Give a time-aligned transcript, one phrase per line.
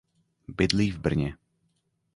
[0.49, 1.37] Bydlí v Brně.